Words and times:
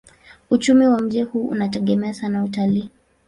Uchumi 0.49 0.87
wa 0.87 0.99
mji 1.01 1.23
huu 1.23 1.47
unategemea 1.47 2.13
sana 2.13 2.43
utalii. 2.43 2.89